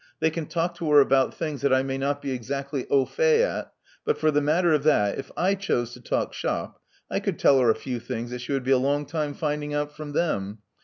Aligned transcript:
They 0.19 0.31
can 0.31 0.47
talk 0.47 0.73
to 0.77 0.89
her 0.89 0.99
about 0.99 1.35
things 1.35 1.61
that 1.61 1.71
I 1.71 1.83
may 1.83 1.99
not 1.99 2.23
be 2.23 2.31
exactly 2.31 2.87
au 2.89 3.05
fait 3.05 3.43
at; 3.43 3.71
but, 4.03 4.17
for 4.17 4.31
the 4.31 4.41
matter 4.41 4.73
of 4.73 4.81
that, 4.81 5.19
if 5.19 5.29
/ 5.51 5.59
chose 5.59 5.93
to 5.93 6.01
talk 6.01 6.33
shop, 6.33 6.81
I 7.11 7.19
could 7.19 7.37
tell 7.37 7.59
her 7.59 7.69
a 7.69 7.75
few 7.75 7.99
things 7.99 8.31
that 8.31 8.39
she 8.39 8.51
would 8.51 8.63
be 8.63 8.71
a 8.71 8.79
long 8.79 9.05
time 9.05 9.35
finding 9.35 9.75
out 9.75 9.95
from 9.95 10.13
them. 10.13 10.57